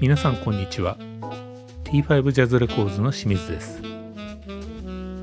[0.00, 0.96] 皆さんこんにちは。
[1.84, 3.82] T5 ジャズレコーズの清水です。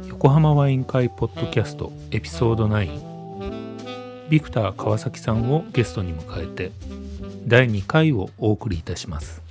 [0.10, 3.16] 横浜ワイン会ポッドキャストエピソード9
[4.30, 6.72] ビクター川崎さんをゲストに迎えて
[7.48, 9.44] 第2回をお送りいたします。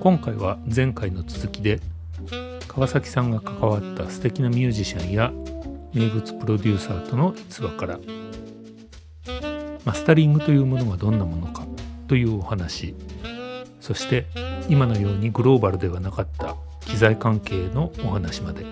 [0.00, 1.80] 今回は前回の続きで
[2.68, 5.32] 川崎さんが関わった素敵なミュージシャンや
[5.94, 7.98] 名物プロデューサーとの逸話から
[9.84, 11.66] マスタリングというものがどんなものか
[12.06, 12.94] というお話
[13.80, 14.26] そして
[14.68, 18.64] 今のようにグローバルではなかった機材関係のお話まで。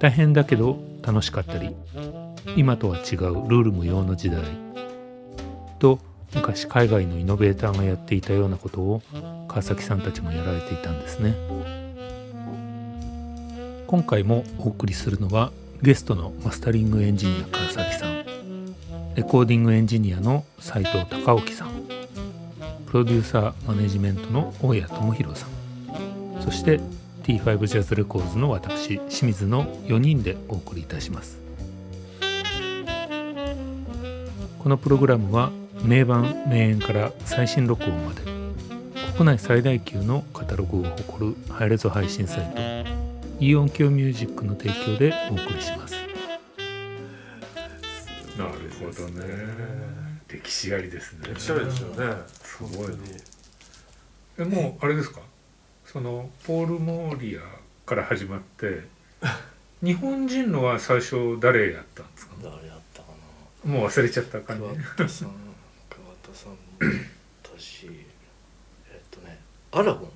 [0.00, 1.74] 大変だけど楽しかったり
[2.56, 4.73] 今とは違うルール無用の時代。
[5.74, 5.98] と
[6.34, 9.02] 昔海外のイノベーターがやっていたようなことを
[9.48, 11.34] 川崎さんたちもやられていたんですね。
[13.86, 15.52] 今回もお送りするのは
[15.82, 18.24] ゲストのマスタリングエンジニア川崎さん
[19.14, 21.68] レコーディングエンジニアの斉藤隆興さん
[22.86, 25.50] プロデューサーマネジメントの大谷智弘さん
[26.42, 26.80] そして
[27.22, 31.40] T5 ジャズレコーズの私清水の4人でお送りいたします。
[34.58, 35.52] このプログラムは
[35.84, 38.22] 名盤名演から最新録音まで
[39.16, 42.90] 国内最大級のカタログを誇るハイレゾ配信サイト
[43.40, 45.94] イオンキョミュージックの提供でお送りします。
[48.38, 49.24] なるほどね。
[50.28, 51.28] 歴史ありですね。
[51.32, 52.14] 歴史ありですよね。
[52.42, 52.94] すごいね。
[54.38, 55.20] えもうあれですか？
[55.84, 57.40] そのポール・モーリア
[57.86, 58.82] から始まって
[59.82, 62.34] 日本人のは最初誰やったんですか？
[62.42, 63.08] 誰やったか
[63.64, 64.62] もう忘れちゃった感じ
[67.42, 67.86] 私
[68.90, 69.38] えっとね
[69.72, 70.10] アラゴン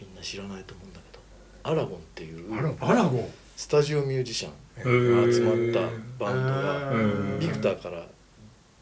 [0.00, 1.22] みんな知らないと思うんだけど。
[1.70, 5.32] アラゴンっていうアラアラゴンスタジオミュージシャンへー。
[5.32, 8.06] 集まったバンドがうんビクターから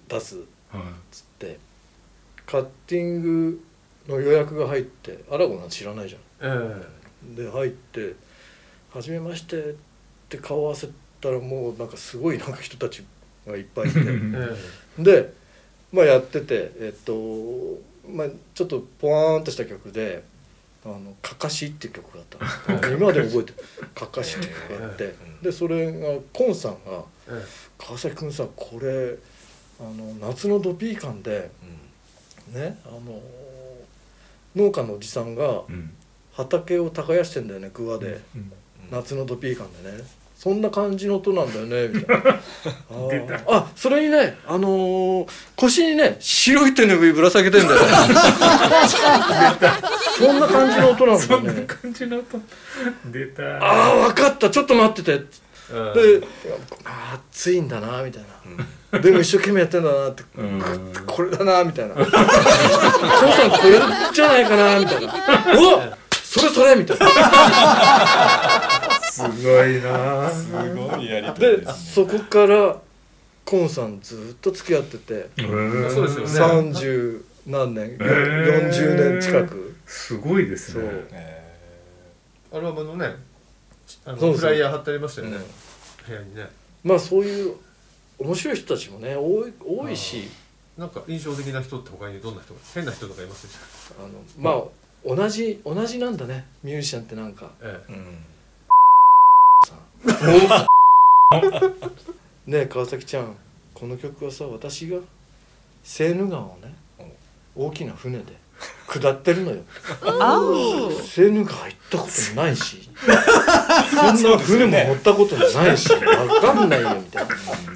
[0.09, 0.39] 出すっ
[0.73, 0.83] はい。
[1.11, 1.59] つって
[2.47, 3.65] カッティング
[4.09, 8.15] の予約が入ってアラゴンなんて知らないじゃえんで入って
[8.93, 9.75] 「はじめまして」っ
[10.29, 10.89] て顔合わせ
[11.21, 13.05] たらもうなんかすごいなんか人たち
[13.47, 14.01] がいっぱいいて。
[14.03, 14.57] え
[14.99, 15.03] え。
[15.03, 15.33] で
[15.93, 17.15] まあやっててえっと
[18.09, 20.25] まあちょっとポワーンとした曲で
[20.85, 22.27] 「あのかかし」っていう曲があっ
[22.67, 27.45] たんです今でも覚えてる「かかし」って曲があってでそれがコンさんがえ
[27.79, 29.17] 「川崎君さこれ
[29.81, 31.51] あの夏のドピー感で
[32.49, 33.21] ねあの
[34.55, 35.93] 農家のおじさんがうん。
[36.33, 38.21] 畑を耕してんだよね桑で。
[38.35, 38.53] うん。
[38.91, 40.05] 夏のドピー感でね
[40.43, 42.31] そんな感じの音なんだよねみたいな。
[42.91, 43.43] あー。
[43.47, 47.87] あそれにねあのー腰にね白い手ぬぐいぶら下げてんだよね。
[50.19, 52.41] そんな感じの音なんだそんなよね感じの音。
[53.13, 53.43] 出た。
[53.59, 54.51] ああ分かった。
[54.51, 55.25] ちょっと待ってて。
[55.73, 56.27] えで
[57.31, 58.25] 暑いんだなみたい
[58.93, 60.61] な、でも一生懸命やってんだなって、うん。
[61.07, 63.81] これだなみたいな「父さんこれ
[64.13, 65.15] じゃないかな」みたいな
[65.55, 67.07] 「うわそれそれ」みたいな
[69.13, 70.31] すごいな。
[70.31, 72.81] すごいやりとりでそこから
[73.45, 75.29] コンさんずっと付き合ってて。
[75.43, 76.71] うんそうですよね。
[76.71, 78.71] 30何年、へー。
[78.71, 79.77] 40年近く。
[79.87, 80.85] すごいですね。
[80.85, 81.09] そう。
[81.13, 81.43] え
[82.53, 83.17] アルバムのね
[84.05, 85.37] あのフライヤー貼ってありましたよね。
[85.37, 85.43] うん。
[86.09, 86.47] 部屋にね。
[86.85, 87.57] まあそういう
[88.19, 90.29] 面白い人たちもね多い多いし。
[90.79, 93.59] なんか印象的な人って他にどんな人が変な人とかいますでし
[93.99, 94.09] あの
[94.39, 94.65] まあ
[95.05, 96.47] 同じ同じなんだね。
[96.63, 97.51] ミュージシャンってなんか。
[97.61, 97.97] えーうん。
[97.97, 98.32] さ
[102.47, 103.37] ねえ川崎ちゃん
[103.75, 104.99] この曲はさ私が
[105.85, 106.75] セーヌ川をね
[107.55, 108.25] 大きな船で
[108.89, 109.63] 下ってるのよ。
[111.05, 112.89] セーヌ川行ったことないし
[113.91, 117.27] そんな船も乗ったことないし分かんないよみたい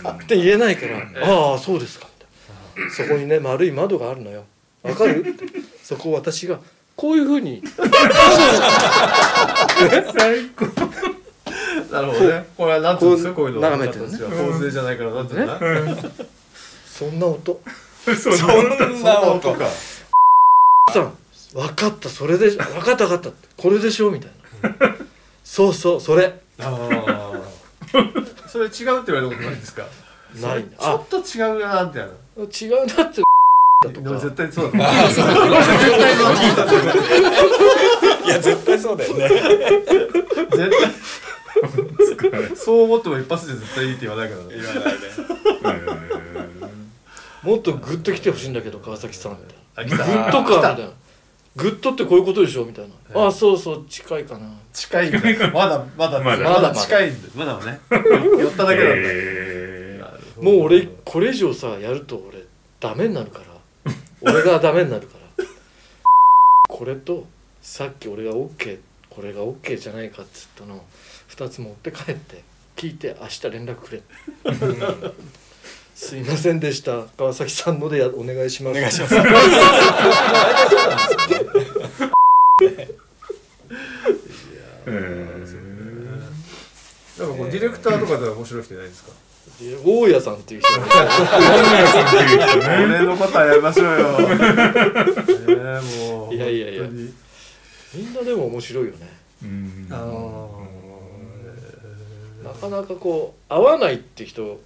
[0.03, 0.13] な。
[0.13, 0.99] って言えないから
[1.51, 2.07] 「ああそうですか」
[2.77, 2.91] みたいな。
[2.95, 4.45] そこにね丸い窓があるのよ。
[4.83, 5.21] 分かる？
[5.29, 5.45] って
[5.83, 6.61] そこを私が
[6.95, 7.63] こういうふうに
[10.17, 10.67] 最高。
[10.67, 11.16] え
[11.91, 12.47] なるほどね。
[12.57, 13.33] これはなんつうんですか？
[13.35, 13.61] こういうの。
[13.61, 14.19] 眺めてるね。
[14.19, 15.59] 形は構成じゃないからなんつうんだ
[16.99, 17.61] そんな音
[18.05, 19.67] そんな音か
[20.93, 21.13] さん
[21.53, 24.31] 分かったそれで分かった分かったこれでしょみたい
[24.63, 24.95] な
[25.45, 26.73] そうそうそれあ
[27.07, 27.33] あ
[28.49, 28.73] それ違うっ
[29.05, 29.83] て言われたことないですか
[30.41, 32.09] ないちょっと違うなみたいな
[32.43, 33.23] 違うなって
[33.93, 35.27] 絶対そうだああそう
[38.27, 40.71] いや絶対そうだよね絶対
[42.57, 44.49] そう思っても一発で絶対いいって言わないからね。
[44.51, 45.01] 言わないね。
[47.43, 49.55] もっとグッと来てほしいんだけど川崎さんって。
[49.77, 50.91] あ来グッとかみたいな。
[51.57, 54.47] グッとってこういうことでしょみたいな、ああそうそう近いかな。
[54.75, 55.19] 近いんだ
[55.53, 56.51] まだまだまだ。
[56.51, 57.81] まだ近いんだまだね。
[57.91, 60.51] 寄っただけなんだえなるほど。
[60.51, 62.45] もう俺これ以上さやると俺
[62.79, 63.45] ダメになるから。
[64.21, 65.45] 俺がダメになるから。
[66.69, 67.27] これと
[67.63, 68.79] さっき俺が OK
[69.17, 70.85] これが OK じゃないかっつったの
[71.31, 72.43] 2つ持って帰って
[72.77, 74.03] 聞いて明日連絡くれ、
[75.95, 77.07] すいませんでした。
[77.17, 78.79] 川崎さんのでやお願いします。
[78.79, 79.15] お願いします。
[87.19, 89.11] なんかこうディレクターとかでは面白い人いないですか？
[89.61, 90.87] で大家さんっていう人 が
[92.85, 94.19] 俺のことはやりましょうよ。
[94.21, 94.35] ね
[95.49, 96.83] えもういやいやいや。
[96.83, 97.15] 本当に
[97.97, 99.09] みんなでも面白いよね。
[99.43, 99.89] うん。
[99.91, 99.97] あ
[102.45, 104.61] なかなかこう合わないって人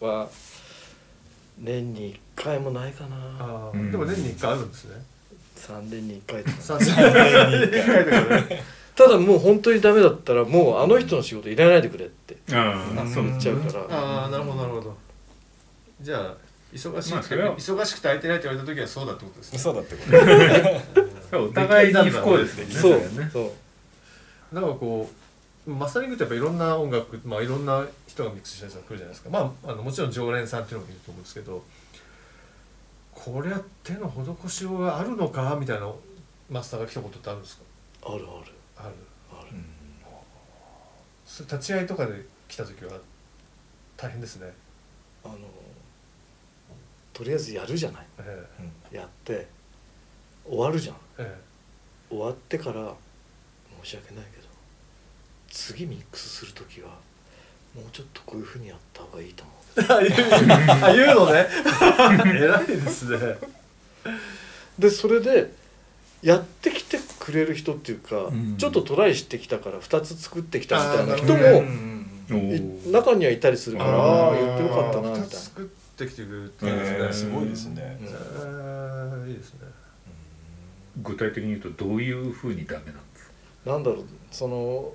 [0.00, 0.28] は
[1.58, 3.16] 年に1回もないかな。
[3.38, 4.96] あでも年に1回あるんですね。
[5.56, 8.62] 3年に1回とか3年に1回とかね。
[8.96, 13.96] ただもう本当にダメだったらもうあの人の仕事いらないでくれってああそう言っちゃうから。
[13.96, 14.96] ああなるほどなるほど。
[16.00, 16.34] じゃあ
[16.72, 17.56] 忙しい、まあそれは。
[17.56, 19.58] 忙しくて空いてないって言われた時はそうだってことですね。
[19.58, 20.02] そうだってこ
[20.94, 22.74] と お互いに不幸ですよね。
[22.74, 22.92] そう。
[22.92, 23.54] ねそ
[24.52, 24.54] う。
[24.54, 25.10] なんかこ
[25.66, 31.62] うマスタリングってやっぱいろんな音楽、まあ、いろんな人がミックスしたやつが来るじゃないですか、まあ、あのもちろん常連さんっていうのもいると思うんですけど
[33.12, 34.10] これは手の
[34.42, 35.92] 施しようがあるのかみたいな
[36.48, 37.62] マスターが来たことってあるんですか？
[38.06, 38.52] あるある。
[38.78, 38.94] ある。
[39.30, 39.48] ある。
[41.26, 42.92] それ立ち会いとかで来た時は
[43.96, 44.52] 大変ですね、
[45.22, 45.36] あの
[47.12, 48.06] とりあえずやるじゃない。
[48.20, 48.46] え
[48.96, 49.46] やって
[50.48, 50.96] 終わるじゃん。
[50.96, 51.09] ええ
[52.10, 52.94] 終わってから
[53.82, 54.46] 申し訳ないけど
[55.50, 56.88] 次ミックスする時は
[57.74, 59.56] もうちょっとこういうふうにやった方がいいと思う。
[59.80, 60.30] えあ言う
[60.84, 61.46] あ言うのね。
[62.42, 63.38] 偉いですね。
[64.78, 65.52] でそれで
[66.22, 68.56] やってきてくれる人っていうか、うん。
[68.56, 71.62] ちょっとトライしてきたから2つ作ってきたみたいな人も
[72.92, 75.64] 中にはいたりするからああー言ってよかったなみたい2なつ作っ
[75.96, 77.98] てきてくれるっていえうんですね、ーすごいですね。
[78.00, 78.06] うん。
[78.06, 79.60] えーいいですね
[81.02, 83.26] 具体的に言うとどういうふうにダメなんです
[83.64, 83.70] か？
[83.72, 84.92] なんだろうその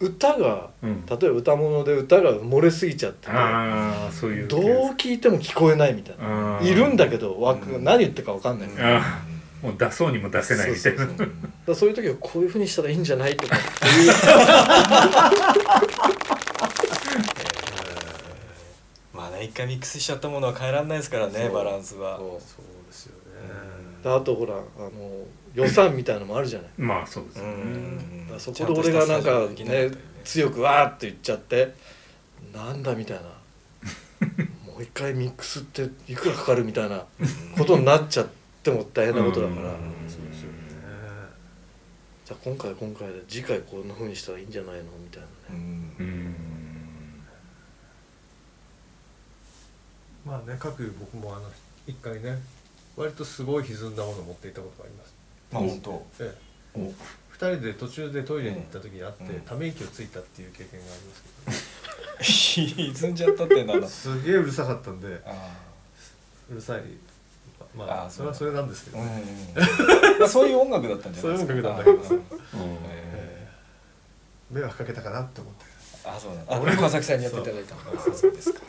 [0.00, 1.06] 歌がうん。
[1.06, 4.62] 例えば歌物で歌が漏れすぎちゃっててああそういうどう
[4.96, 6.60] 聞いても聞こえないみたいな。
[6.62, 7.84] いるんだけどわうん。
[7.84, 9.00] 何言ってるか分かんないみたいな。
[9.62, 10.98] もう出そうにも出せないみたいな。
[10.98, 11.32] そうそうそうだか
[11.68, 14.12] らそういう時はこういうふうにしたらいいんじゃないとかっていう。
[19.16, 22.18] まあね一回ミックスしちゃったものは変えられないですからねバランスは。
[22.18, 22.28] そう。
[22.28, 23.20] そうですよね、
[24.02, 24.90] であとほらあの
[25.54, 26.70] 予算みたいのもあるじゃない。
[26.76, 28.22] まあそうですよね。
[28.22, 29.90] だからそこで俺がなんかね
[30.24, 31.74] 強くわーって言っちゃって
[32.52, 33.22] なんだみたいな。
[34.66, 37.04] もう一回ミックスっていくらかかるみたいな
[37.56, 38.28] ことになっちゃっ
[38.62, 39.68] ても大変なことだから。
[39.68, 39.74] うん。
[40.08, 40.58] そうですよね
[42.24, 45.58] じゃあ今回は今回で次回こんな風にしたらいいんじゃないのみたいなうね
[46.00, 46.06] うん。
[46.06, 46.34] ん。
[50.24, 51.48] まあね各僕もあの
[51.86, 52.38] 一回ね
[52.96, 55.13] 割とすごい歪んだものを持っていったことがあります
[55.54, 56.06] まあ本当。
[56.20, 56.34] え
[56.76, 56.78] え。
[56.78, 56.92] お。
[57.30, 59.40] 二人で途中でトイレに行った時に会って、うん。
[59.40, 61.24] ため息をついたっていう経験があります
[62.24, 65.20] 歪んじゃったっていうのはけどすげえうるさかったんで。
[65.24, 65.50] あ
[66.50, 66.82] うるさい。
[67.76, 71.52] ままああそれはそれなんですけど、ーねそういう音楽だったんじゃないですか。
[71.52, 72.22] そういう音楽なんだけど。
[74.52, 76.54] 迷惑かけたかなって思ってーあそうなんだ。
[76.54, 77.78] あ俺川崎さんにやっていただいたあ
[78.14, 78.30] そう。
[78.32, 78.60] ですか。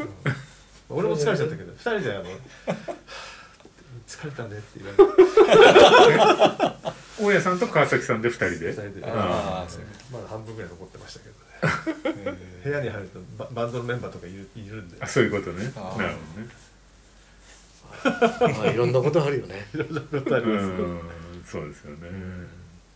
[0.90, 2.24] 俺も疲れちゃったけど二人であの
[4.08, 5.04] 疲れたねって言われて
[7.18, 8.68] 大家さんと川崎さんで二人で？
[8.68, 9.04] 二人で。
[9.06, 11.36] あーそういうまだ半分ぐらい残ってましたけど
[12.32, 12.38] ね。
[12.64, 14.98] え 部屋に入るとババンドのメンバーとかいるいるんで。
[15.02, 15.64] あそういうことね。
[15.64, 16.14] なるほどね。
[18.58, 19.68] まあいろんなことあるよね。
[19.74, 21.02] いろんなことあります、うん
[21.50, 22.10] そうですよね。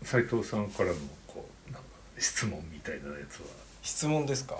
[0.03, 0.95] 斉藤さんからの
[1.27, 1.87] こうなんか
[2.17, 3.47] 質問みたいなやつは？
[3.83, 4.55] 質問ですか？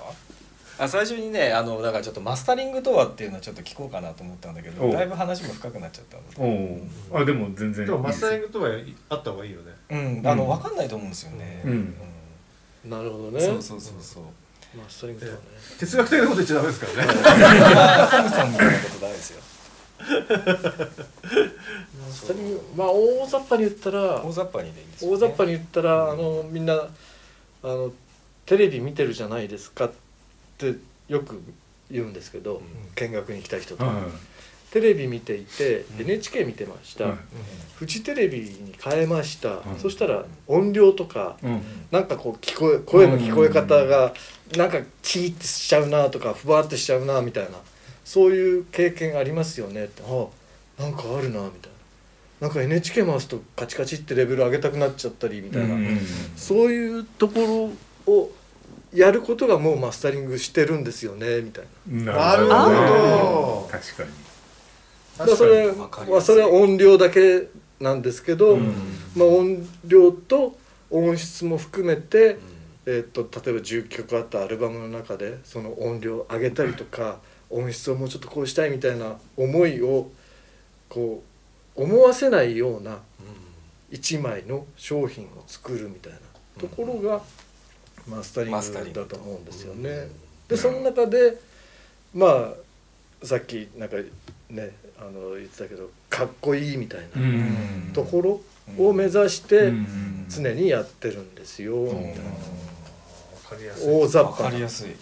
[0.80, 6.82] あ最初にねあのだからちょっとマスタリングとはっていうのはちょっと聞こうかなと思ったんだけどだいぶ話も深くなっちゃったので
[7.14, 8.70] あでも全然でもマスタリンググとは
[9.10, 9.72] あった方がいいよね。
[9.90, 11.62] うんあの分かんないと思うんですよね。
[11.64, 11.94] うん。
[12.86, 13.46] なるほどね。
[13.46, 14.24] うんそうそうそうそう。
[14.76, 15.42] マスタリングとはね。
[15.80, 17.14] 哲学的なこと言っちゃダメですからね。
[17.14, 19.42] トムさんみたいなことダメですよ。
[20.00, 20.06] マ
[22.12, 26.88] スタリングまあ大雑把に言ったら大雑把にでいいんですよ、ね、大雑把に言ったらあのみんなあ
[27.64, 27.92] の
[28.46, 29.86] テレビ見てるじゃないですか。
[29.86, 30.09] って
[31.08, 31.42] よく
[31.92, 32.62] 言うんですけど、
[32.96, 33.84] 見学に来た人と。
[33.84, 34.04] か、は
[34.72, 36.02] テレビ見ていて、うん。
[36.02, 37.18] NHK 見てました、はい。
[37.76, 41.62] フジテレビに変えました、うんそしたら音量とかいうん。
[41.92, 44.14] なんかこう聞こえ声の聞こえ方が
[44.56, 47.58] なんかキーってしちゃうなとかふわってしちゃうなみたいな。
[48.06, 49.86] そういう経験ありますよね。
[49.86, 50.28] って「あ
[50.82, 51.72] なんかあるなみたい
[52.42, 52.48] な。
[52.48, 56.00] なんか NHK 回すとカチカチってレベル上げたくなっちゃったりみたいな、うん。
[56.36, 57.72] そういうとこ
[58.08, 58.32] ろを
[58.94, 62.14] やることがもうマスタリングしてるんですよねみたいな。
[62.14, 63.70] なるほど。
[63.72, 64.10] 確かに。
[65.18, 67.48] だからそれはそれは音量だけ
[67.80, 68.74] なんですけど、うん。
[69.16, 70.58] まあ、音量と
[70.90, 72.38] 音質も含めて、
[72.86, 77.20] えー、と例えば10曲あったアルバムの中でその音量を上げたりとか
[77.50, 80.10] 音質をもうちょっとこうしたいみたいな思いを
[80.88, 81.24] こ
[81.76, 83.00] う思わせないような
[83.92, 86.20] 一枚の商品を作るみたいな
[86.60, 87.22] ところが
[88.10, 88.60] マスタリング
[88.94, 89.84] グだと思うんですようん。
[89.84, 90.08] ね。
[90.48, 91.38] でその中で
[92.14, 93.98] まあさっきなんか
[94.50, 97.92] ねあの言ってたけどかっこいいみたいなうん。
[97.94, 98.42] ところ
[98.78, 100.26] を目指してうん。
[100.30, 102.06] 常にやってるんですよみたいな。
[102.06, 102.12] わ
[103.50, 103.94] かりやすい。
[103.94, 104.96] 大雑わか把なりやすい、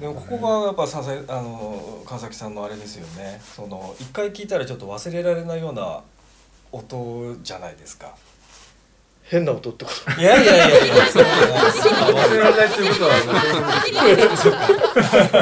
[0.00, 3.40] でもここがやっぱささあの川崎さんのあれですよね。
[3.54, 6.02] その一回聞いたらちょっと忘れられないような
[6.72, 8.16] 音じゃないですか
[9.24, 10.20] 変な音ってこと？
[10.20, 13.10] いやいやいやいやそう忘れられないっていうことは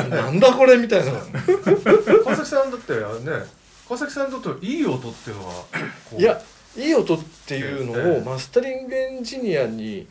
[0.08, 1.12] なんだこれみたいな
[2.24, 3.00] 川崎さんだってね
[3.88, 5.64] 川崎さんにとっていい音っていうのは
[6.16, 6.40] いや
[6.76, 8.20] いい音っていうのええ。
[8.20, 10.06] をマスタリングエンジニアに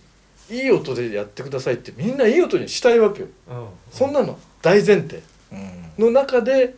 [0.50, 3.28] いい音でやってくださいってみんないい音にしたいわけよ。
[3.50, 3.68] うん。
[3.92, 5.24] そんなの大前提。
[5.52, 5.92] うん。
[5.98, 6.76] の中で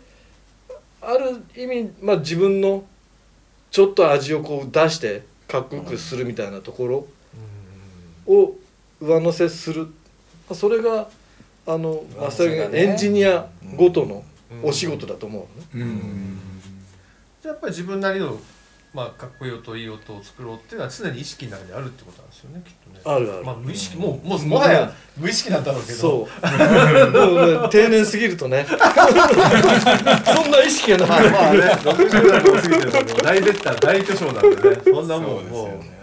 [1.02, 2.84] ある意味、まあ、自分の
[3.72, 7.08] ちょっと味をこう出してかっこよくするみたいなところ
[8.26, 8.56] を
[9.00, 9.90] 上乗せする、ま
[10.50, 11.08] あそれが
[11.68, 14.24] あのマスタリングエンジニアごとの
[14.64, 15.92] お仕事だと思うのね。
[15.92, 16.40] うん。
[17.40, 18.40] じゃあやっぱり自分なりの
[18.94, 23.02] まあかっこいい音いい音を作ろうっていうのは常に意識の中にあるってことなんですよねきっとね。
[23.04, 23.46] あるある。
[23.46, 25.98] まあ無意識もうもうもはや無意識なんだろうけど。
[25.98, 26.12] そう。
[26.12, 26.28] も
[27.42, 28.66] うね定年過ぎるとね。
[28.70, 34.82] そんな意識がなまあくまあね60代も過ぎてるともう大ベッター大巨匠なんでね。
[34.84, 35.68] そんなもんもう。
[35.70, 35.94] そうですよね。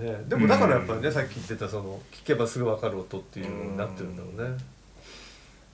[0.00, 4.58] ね、でもだからやっぱりね、さっき言ってたその聞けばすぐ分かる音っていうのになってるんだろうね。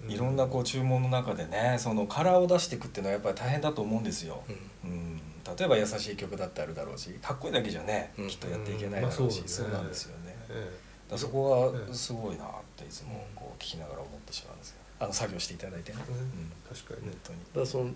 [0.08, 4.42] いろんなこう注文の中でねそのカラーを出していくっていうのはやっぱり大変だと思うんですよ、
[4.84, 5.20] うん、
[5.58, 8.28] 例えば優しい曲だってあるだろうしかっこいいだけじゃね、うん。
[8.28, 9.22] きっとやっていけないだろうし、うん。
[9.22, 9.48] まあそうね。
[9.48, 10.36] そうなんですよね。
[10.50, 10.70] え
[11.08, 17.12] だからそこがすごいなっていつもこう聞きながら思ってしまうんですよあの作業していただいてね、えうん、確かにね。
[17.12, 17.38] 本当に。
[17.38, 17.90] だからその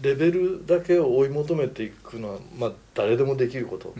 [0.00, 3.94] レベルだけを追い求めていくのは、まあ、誰でもできること。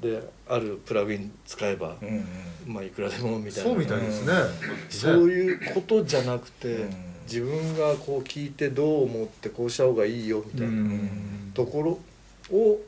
[0.00, 2.74] であるプラグイン使えば、あはあうんうん。
[2.74, 3.70] まあ、いくらでもみたいな。
[3.70, 4.32] そうみたいですね。
[4.90, 6.90] そうねいうことじゃなくて、うん。
[7.26, 10.72] 自分がこう聞いてどう思ってこうした方がいいよみたいな
[11.54, 12.00] とこ
[12.50, 12.80] ろを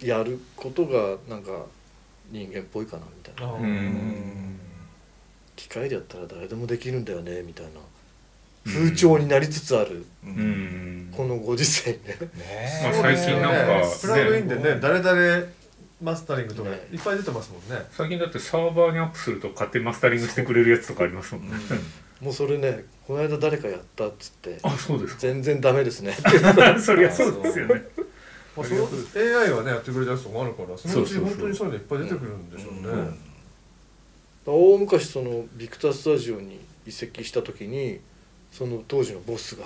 [0.00, 1.66] やることがなんか
[2.30, 3.52] 人間っぽいかなみたいな。
[5.56, 7.70] 機械でやったら誰でもできるんだよねみたいな。
[8.64, 10.04] 風潮になりつつある。
[11.16, 11.98] このご時世ね。
[11.98, 12.30] ね
[12.82, 13.82] まあ最近なんかね。
[14.00, 15.46] プラグインでねね誰々
[16.00, 16.86] マスタリングとかね。
[16.92, 17.84] いっぱい出てますもんね。
[17.90, 21.56] 最近だってサーバーにアップすると勝手にマスタリングしてくれるやつとかありますもんね
[22.20, 25.20] もうそれねこの間誰かやったっつってあそうですか。
[25.20, 26.12] 全然ダメですね。
[26.80, 27.82] そりゃそうですよね。
[28.56, 32.80] まあその AI がねやってくれたやつとかあるから、そのうち本当にそういうのいっぱい出てくるんでしょうね。
[32.82, 33.18] うん。
[34.46, 38.00] 大昔そのビクタースタジオに移籍した時に
[38.50, 39.64] その当時のボスが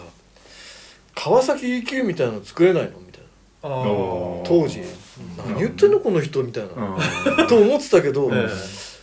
[1.15, 3.29] 「川崎 EQ みたいなの作れないの?」みたいな。
[3.65, 3.69] あ
[4.45, 4.83] 当時
[5.39, 7.47] 「何言ってんのこの人」みたいな。
[7.49, 8.49] と思ってたけど、え。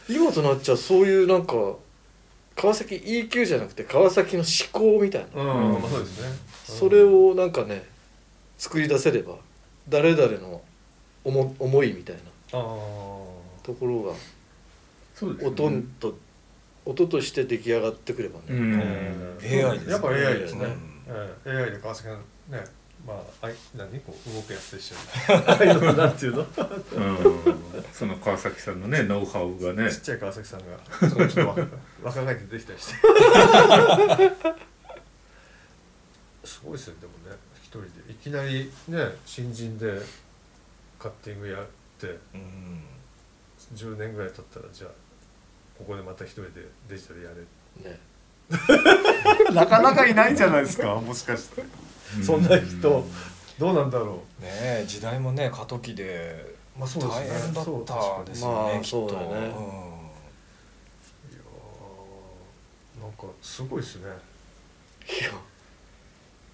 [0.09, 1.75] 今となっちゃそういうなんか
[2.59, 6.27] 川崎 EQ じゃなくて川崎の思考みたいな、えうん、まあそうですね。
[6.65, 7.85] それをなんかね
[8.57, 9.35] 作り出せれば
[9.87, 10.61] 誰々の
[11.23, 12.21] 思思いみたいな。
[12.51, 14.13] ところが
[15.15, 15.51] そうですね。
[15.51, 16.17] 音と、
[16.85, 19.37] 音として出来上がってくればね、うん。
[19.41, 19.91] え AI ですね。
[19.93, 20.65] やっぱ AI ですね。
[20.65, 20.71] うん。
[21.07, 22.21] ええ AI で川崎がね、
[23.07, 24.95] まああい何こう動くやつと一緒
[25.35, 25.95] に。
[25.97, 26.43] なんていうの？
[26.43, 26.59] ち
[26.97, 27.58] うん
[27.93, 29.87] その川崎さんのねノウハウがね。
[29.87, 30.65] っちゃい川崎さんが。
[31.09, 31.61] そちょっと若
[32.03, 32.93] 若返ってできたりして。
[36.43, 37.35] すごいですねでもね。
[37.61, 40.01] 一人でいきなりね新人で
[40.97, 41.65] カッティングやっ
[41.99, 42.17] て。
[42.33, 42.83] うん。
[43.75, 44.91] 10年ぐらい経ったらじゃあ
[45.77, 46.49] ここでまた一人で
[46.87, 47.35] デジタルやれ。
[47.89, 47.99] ね。
[49.53, 51.63] なかなかいないんじゃないですかもしかして。
[52.23, 53.05] そんな人
[53.59, 54.47] どうなんだろね
[54.83, 57.27] え時代もね過渡期でうまあそうですね。
[57.27, 58.89] 大変だそうったですよまあねきっと。
[58.89, 59.35] そうだよね。
[59.35, 64.05] いやーなんかすごいですね。
[64.07, 65.31] いや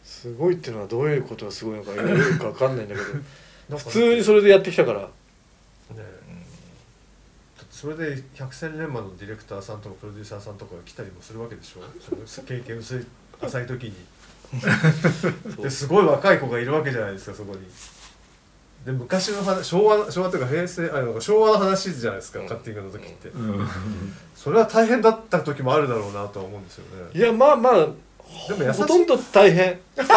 [0.04, 2.04] すごいっていうのはどういうことがすごいのかよく
[2.40, 3.08] 分かんないんだけど。
[3.78, 5.02] 普通にそれでやってきたから。
[5.02, 5.08] ね
[7.70, 11.82] それで百戦錬磨のディレクターさんとかプロデューサーさんとかが来たりもするわけでしょ？
[12.48, 13.06] 経験薄い
[13.42, 13.94] 浅い時に。
[15.62, 17.68] ですごい若い子がいるわけじゃないですかそこに
[18.86, 22.48] で昔の話昭和昭和というか平成あの昭和の話じゃないですか、うん。
[22.48, 23.68] カッティングの時って、うん。
[24.36, 27.20] それは大変だった時もあるだろうなとは思うんですよね。
[27.20, 27.88] いやまあまあ
[28.48, 29.80] でもほとんど大変。
[29.96, 30.14] ほと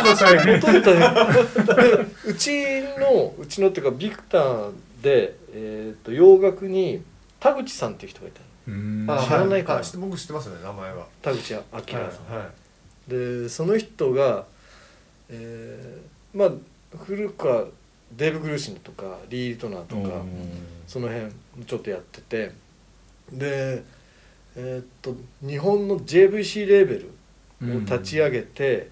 [0.00, 0.60] んど大変。
[0.60, 2.06] ほとんど大変。
[2.06, 4.72] でうちのうちのっていうかビクター
[5.02, 7.00] で、えー、と洋楽に
[7.38, 8.40] 田口さんっていう人がいた
[9.24, 9.74] 知らないか。
[9.74, 11.06] なは知って僕知ってますね名前は。
[11.22, 11.94] 田口明さん、はい。
[12.38, 12.50] は
[13.06, 13.10] い。
[13.10, 14.46] でその人が、
[15.28, 16.50] えーまあ
[16.96, 17.66] 古くは
[18.16, 20.22] デーブ・グルーシンとかリー・リトナーとか、
[20.86, 21.32] その辺
[21.64, 22.52] ちょっとやってて。
[23.32, 23.82] で
[24.54, 26.98] えーっと日本の JVC レーベ
[27.66, 28.90] ルを立ち上げて、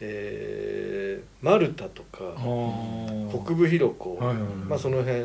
[0.00, 2.34] えーマルタとか
[3.30, 4.52] 北部広子、はいはいはい。
[4.68, 5.22] まあ、その辺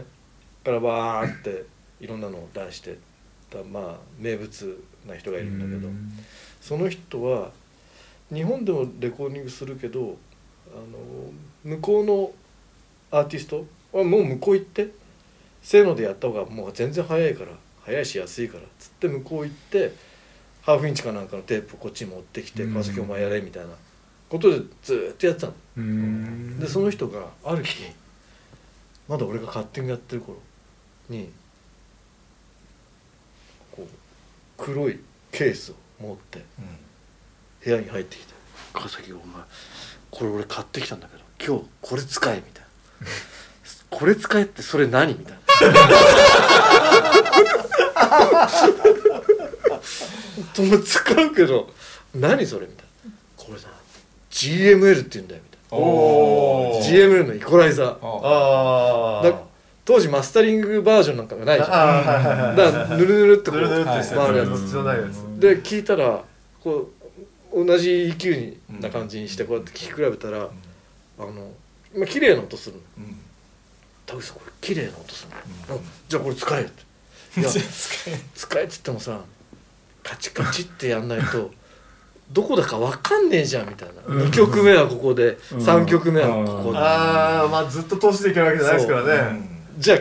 [0.64, 1.66] からバーって
[2.00, 2.98] いろんなのを出して
[3.50, 5.90] たまあ名物な人がいるんだけど、
[6.62, 7.52] その人は
[8.34, 11.32] 日本でもレコーディングするけどあの
[11.66, 12.32] 向こうの
[13.12, 13.66] アーティスト？
[13.92, 14.90] はもう向こう行って？
[15.64, 17.52] せーのでやった方がもう全然早いから
[17.84, 19.94] 早いし安いからっつって向こう行って
[20.62, 22.74] ハーフインチかなんかのテープをこっちに持ってきてうん。
[22.74, 23.70] 川崎お前やれみたいな。
[24.30, 25.54] ことでずーっとやってたの。
[25.78, 26.60] うん。
[26.60, 27.84] でその人がある日
[29.08, 30.38] まだ俺がカッティングやってる頃
[31.10, 31.32] に
[33.72, 33.88] こう
[34.58, 35.00] 黒い
[35.32, 36.44] ケースを持って
[37.64, 38.34] 部屋に入ってきて
[38.74, 39.26] 「川崎お前
[40.12, 42.68] これ俺買ってきたんだけど今日これ使え」みたいな
[43.98, 45.40] 「これ使えってそれ何?」みたいな
[50.54, 51.70] 「とも使うけど
[52.14, 53.68] 何それ?」みたいな「これさ
[54.32, 55.86] GML って言うんだよ」みたいな。
[55.86, 56.86] おー。
[56.86, 57.88] GML のイコライザー。
[58.02, 59.34] ああだ
[59.84, 62.56] 当時マスタリングバージョンなんかがないじゃん。
[62.56, 63.84] だからぬるぬるってこう回るや
[64.46, 64.50] つ。
[65.40, 66.24] で聞いたら
[66.64, 66.90] こ
[67.54, 70.50] う同じ EQ にな感じにしてこうやって聞き比べたら、
[71.18, 71.52] あの
[71.96, 72.82] まあ綺麗な音するの。
[74.06, 75.30] 田口さんこれ綺麗な音する
[75.70, 75.82] の、うん。
[76.08, 76.84] じゃあこれ使えよって。
[77.42, 78.64] いや使え。
[78.64, 79.22] っつってもさ
[80.04, 81.52] カチカチってやんないと
[82.32, 84.28] どこだか分かんねえじゃんみたいな、うん。
[84.28, 85.58] 2曲目はここで、うん。
[85.58, 89.50] 3曲目はここで、ああまあずっと通していけるわけじゃないですからね。
[89.78, 90.00] じゃあ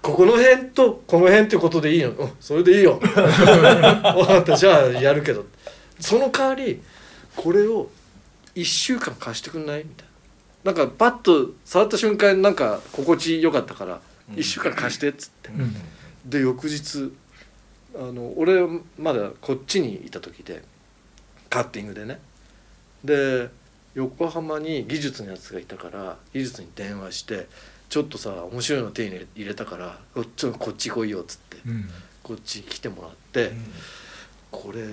[0.00, 2.10] ここの辺とこの辺っていうことでいいの？
[2.10, 2.98] うんそれでいいよ。
[3.02, 4.56] 分かった。
[4.56, 5.44] じゃあやるけど。
[6.00, 6.80] その代わり
[7.36, 7.90] これを
[8.54, 9.78] 1週間貸してくんない？
[9.78, 10.07] みたい
[10.64, 14.00] ななんかパッと触った瞬間なんか心地よかったから
[14.34, 15.50] 1週間貸してっつって。
[15.50, 15.74] うん。
[16.24, 17.12] で翌日
[17.94, 18.66] あの俺
[18.98, 20.62] まだこっちにいた時で
[21.48, 22.20] カッティングでね。
[23.04, 23.48] で
[23.94, 27.46] 横浜に技術のやつがいたから技術に電話して
[27.88, 31.90] 「ちょっとさ面白いの手に入れたからこっちこっち来いよ」っつってうん。
[32.22, 33.52] こっち来てもらって
[34.50, 34.86] 「これ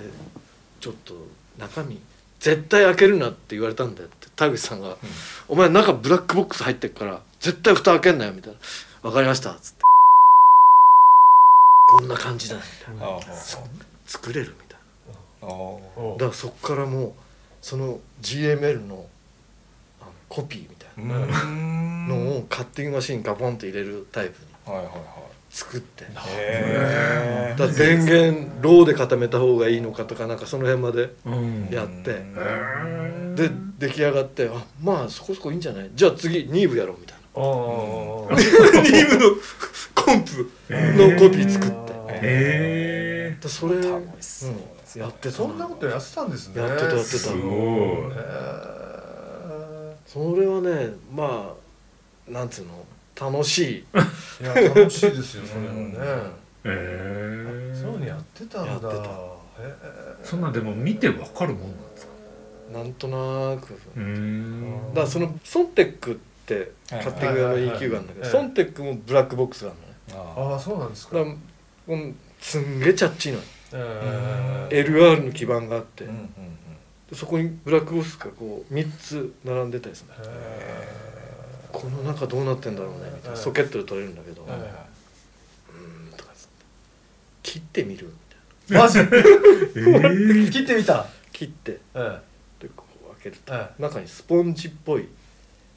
[0.80, 1.14] ちょっと
[1.58, 2.00] 中身
[2.40, 4.96] 絶対開けるな」って言われたんだよって田口さんが
[5.48, 8.58] 「お前中ブラックボックス入ってっから絶対蓋開けんなよ」みたいな
[9.02, 9.84] 「分かりました」っつって。
[11.88, 13.20] こんな感じだみたいな
[14.06, 14.78] 作れるみたい
[15.42, 16.14] な。
[16.14, 17.12] だからそっからもう
[17.62, 19.06] その GML の
[20.00, 21.86] あのコピーみたいな。
[22.06, 24.74] のをカッティングマシンにガポンと入れるタイプに。
[24.76, 25.25] はいはいはい
[25.56, 26.04] 作って。
[26.04, 31.68] だかへら電源ローで固めた方がいいのかとかなんかその辺までうん。
[31.70, 32.22] やって。
[33.34, 35.90] で出来上がってあまあそこそこいいんじゃない？
[35.94, 37.22] じゃあ次ニーブやろうみたいな。
[37.36, 39.36] ニーブの
[39.94, 41.76] コンプのコピー作って。
[42.08, 46.62] へでそれ、やってたそんなことやってたんですね。
[46.62, 47.18] やってたやってた。
[47.18, 47.42] すごい。
[48.12, 51.54] へそれはねま
[52.28, 52.84] あなんつうの？
[53.20, 53.84] 楽しい。
[53.92, 54.02] ー
[54.62, 55.94] いや楽しいですよそれはね。
[56.64, 58.70] へそういうのやってたんだ。
[58.72, 58.92] やってた。
[58.92, 59.74] へ
[60.22, 62.12] そんなんでも見てわかるもんなんですか？
[62.72, 63.14] なんとな
[63.60, 63.74] く。
[63.96, 64.88] うーん。
[64.90, 66.14] だからそのソンテックっ
[66.46, 70.34] てカッティング用の EQ があるんだけどはいソンテックもブラックボックスがあるのね。
[70.36, 71.16] あああそうなんですか。
[71.18, 71.96] だから
[72.40, 73.44] すんげえチャッチーなの
[74.70, 76.28] え LR の基板があって、ーうんうんうん。
[77.10, 80.30] でそこにブラックボックスがこう3つ並んでたりするの
[81.76, 83.38] この中どうなってんだろうねみたいなはい。
[83.38, 84.48] ソケットで取れるんだけど、うん
[86.16, 86.48] とかつって。
[87.42, 88.06] 切ってみる？
[88.06, 90.50] みたいマジえー。
[90.50, 90.94] 切ってみた？
[90.94, 91.80] な切って。
[91.94, 92.20] え
[92.60, 93.82] でこう開けるとええ。
[93.82, 95.06] 中にスポンジっぽい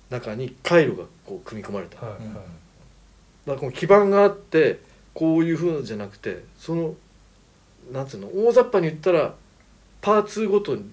[0.09, 2.19] 中に回路がこう組み込まれた、はいはい。
[2.19, 2.41] だか
[3.45, 4.79] らこの基板があって
[5.13, 6.95] こういうふうじゃなくてその
[7.91, 9.33] なんつうの大雑把に言ったら
[10.01, 10.89] パーツごとに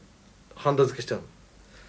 [0.55, 1.29] ハンダ付けしてあるの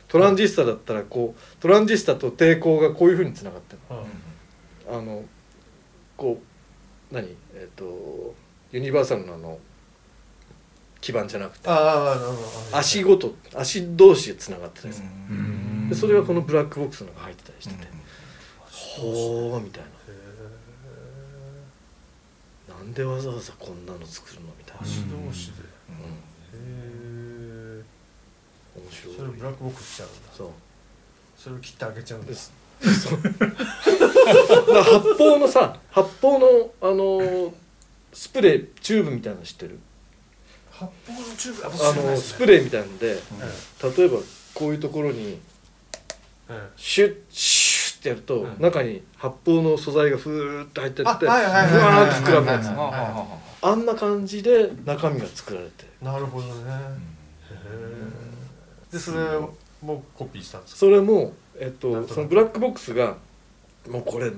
[0.07, 3.97] トランジスタだったらこうトランジスタと抵抗がこういうふうにつながってるうん。
[4.95, 5.23] のあの
[6.15, 6.39] こ
[7.11, 7.35] う何？
[7.53, 8.33] えっ、と
[8.71, 9.59] ユニバーサルのあの
[10.99, 11.69] 基基盤じゃなくて
[12.73, 15.89] 足ごと足同士でつながってたりする、うん。
[15.89, 17.87] でそれがこのブラックボックスの中に入ってたりしてて、
[19.01, 19.11] うん。
[19.51, 19.85] ほーみたいへ
[22.71, 24.47] ななんでわざわざこんなの作るの？
[24.57, 25.57] みたいな、ー足同士で。
[25.89, 25.95] うん。
[25.95, 26.03] へ
[26.53, 26.86] え面
[28.91, 29.15] 白い。
[29.15, 30.15] それをブラックボックスしちゃうんだ。
[30.35, 30.49] そう。
[31.37, 32.53] それを切ってあげちゃうんでです。
[32.81, 33.21] そう。
[33.23, 36.45] だから発泡のさ発泡の
[36.81, 37.51] あのー
[38.13, 39.79] スプレーチューブみたいなの知ってる？
[40.71, 41.65] 発泡のチューブ？
[41.65, 44.17] ああのスプレーみたいなのでー例えば
[44.53, 45.39] こういうところに
[46.75, 48.55] シュッシュッってやると、うん。
[48.59, 52.69] 中に発泡の素材がふーって入ってってふわーって膨らむやつ。
[53.59, 56.53] あんな感じで中身が作られてなるほどね。
[56.53, 58.26] へえ
[58.91, 59.17] でそれ
[59.81, 60.79] もコピーしたんですか？
[60.79, 63.17] それも、えっと、そのブラックボックスが
[63.89, 64.31] もうこれ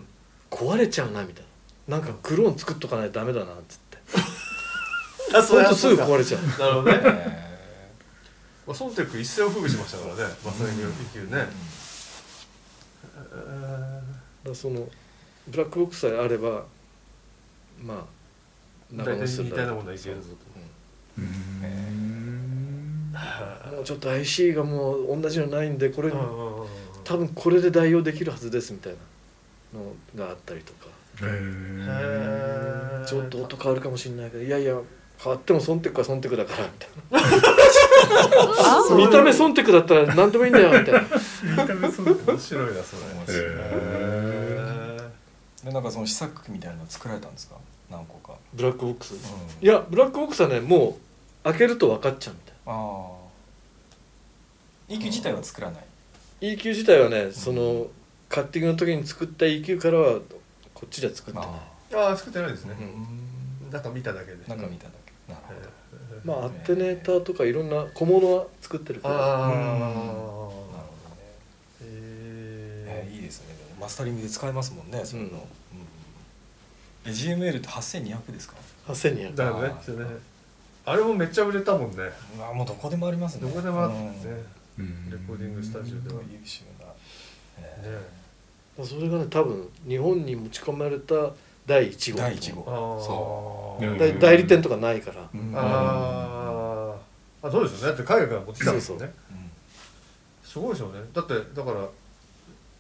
[0.51, 1.43] 壊れちゃうなみたい
[1.87, 1.97] な。
[1.97, 3.97] なんかクローン作っとかないとダメだなっつって。
[5.35, 6.41] あほんとすぐ壊れちゃう。
[6.59, 6.91] なるほどね。
[6.93, 7.49] へ
[8.67, 10.35] まあソンテック一世を風靡しましたからね。
[10.45, 11.47] まさに生きるね
[14.43, 14.87] だその
[15.47, 16.63] ブラックボックスさえあれば
[17.83, 18.05] まあ
[18.93, 21.21] 大体す似たようなものはいけるぞと
[23.71, 26.11] もうちょっと IC がもう同じのないんでこれ、
[27.03, 28.93] 多分これで代用できるはずですみたい
[29.73, 30.87] なのがあったりとか。
[31.21, 34.79] へえちょっと音変わるかもしれないけどいやいや
[35.21, 36.89] 変わってもソンテックはソンテックだからみたい
[38.91, 38.95] な。
[38.95, 41.01] 見た目ソンテックだったら何でもいいんだよみたいな。
[41.01, 41.09] 面
[42.39, 43.01] 白いなそれ。
[43.13, 44.99] 面白いへ
[45.65, 47.55] でなんかその試作機みたいなの作られたんですか？
[47.91, 49.15] 何個か、ブラックボックス。
[49.15, 49.19] うん。
[49.65, 50.97] いやブラックボックスはねも
[51.43, 53.07] う開けると分かっちゃうみたいあ
[54.89, 54.93] あ。
[54.93, 55.83] EQ 自体は作らない。
[56.41, 57.87] EQ 自体はねその
[58.29, 60.19] カッティングの時に作った EQ からは
[60.73, 61.49] こっちでは作ってない。
[61.49, 62.75] あーああ作ってないですね。
[62.79, 63.71] うん。
[63.71, 64.37] なんか見ただけで。
[64.47, 65.59] 中見ただけ、なるほど。
[66.23, 69.49] まあアテネーターとかいろんな小物は作ってるからああ。
[69.49, 69.59] なる
[69.93, 70.83] ほどね。
[71.81, 73.55] へえーいいですね。
[73.55, 75.41] でもマスタリングで使えますもんねそういうの、うん。
[75.41, 75.47] うん。
[77.05, 78.55] え GML って8200ですか
[78.87, 79.73] ？8200だよね
[80.89, 81.97] あれねあれもめっちゃ売れたもんね。
[82.37, 83.41] うわもうどこでもありますね。
[83.41, 84.13] どこでもあってね。
[84.79, 85.09] うん。
[85.09, 86.21] レコーディングスタジオでは。
[86.21, 86.85] ね優秀な、
[87.59, 88.01] え
[88.83, 91.15] それがね多分日本に持ち込まれた
[91.65, 92.19] 第1号。
[92.19, 92.63] 第一号。
[92.67, 92.75] ああ
[93.05, 94.19] そう。
[94.19, 95.53] 代理店とかないから、ーうん。
[95.55, 97.47] あー。
[97.47, 97.97] あそうですよね。
[97.97, 99.13] だって海外から持ってきたんですよね。
[99.31, 99.49] うん
[100.49, 100.99] すごいですよね。
[101.13, 101.87] だってだから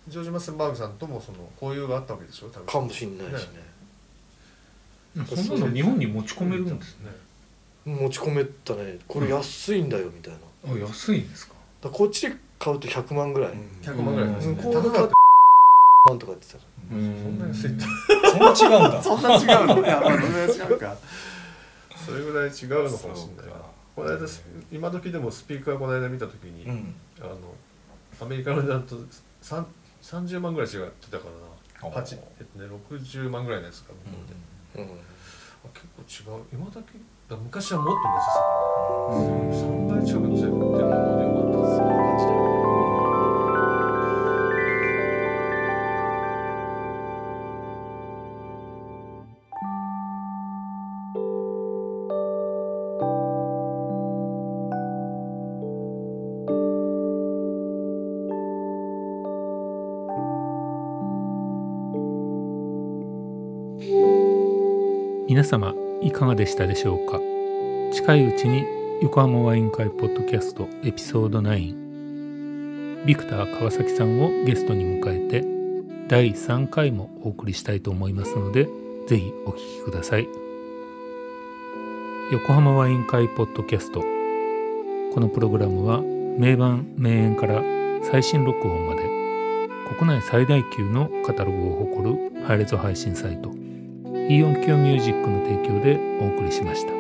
[0.07, 2.65] ジョージ・マッセンバーグさんともその交友があったわけでしょ多分。
[2.65, 3.69] かもしんないしね。
[5.23, 7.11] そんなの日本に持ち込めるんですね
[7.89, 8.99] 持ち込めたね。
[9.07, 10.39] これ安いんだよみたいな、
[10.73, 11.53] あ安いんですか？
[11.83, 14.55] らこっちで買うと100万ぐらい、100万ぐらいですね。
[14.55, 15.13] 向こうで買うと
[16.09, 17.85] 万とか言ってたらそんな安いって
[18.31, 20.97] そんな違うんだそんな違うのいやまあそんな違うか
[22.05, 23.61] それぐらい違うのかもしれないな
[23.95, 27.35] この間ス今時でもスピーカーこの間見た時に、うんあの
[28.21, 28.95] アメリカの値段と
[29.41, 29.67] さん
[30.01, 31.25] 30万ぐらい違ってたか
[31.81, 34.17] らなおー8えっとね60万ぐらいのやつか向こ
[34.75, 35.67] うで、うんあ
[36.03, 36.93] 結構違う今だけ
[37.29, 40.99] だ昔はもっと乗せてたから、うん3倍近く乗せてものでよかっ
[41.51, 42.39] たそんな感じで
[65.27, 67.19] 皆様いかがでしたでしょうか？
[67.91, 68.65] 近いうちに
[69.01, 75.45] 横浜ワイン会ポッドキャストエピソード9ビクター川崎さんをゲストに迎えて
[76.07, 78.69] 第3回もお送りしたいと思いますので
[79.07, 80.27] ぜひお聞きください。
[82.31, 84.01] 横浜ワイン会ポッドキャスト。
[84.01, 87.61] このプログラムは名盤名演から
[88.03, 89.01] 最新録音まで
[89.97, 93.58] 国内最大級のカタログを誇るハイレゾ配信サイト。
[94.31, 96.98] イオンキヨミュージックの提供でお送りしました。